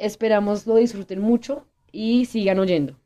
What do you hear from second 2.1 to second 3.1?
sigan oyendo.